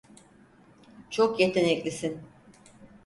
Çok 1.09 1.39
yeteneklisin. 1.39 2.19